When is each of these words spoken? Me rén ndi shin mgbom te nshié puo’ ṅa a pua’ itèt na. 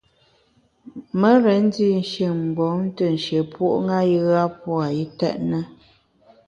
Me 1.19 1.29
rén 1.43 1.59
ndi 1.67 1.87
shin 2.11 2.33
mgbom 2.45 2.79
te 2.95 3.05
nshié 3.15 3.41
puo’ 3.53 3.79
ṅa 3.87 3.97
a 4.43 4.43
pua’ 4.59 4.85
itèt 5.03 5.37
na. 5.49 5.59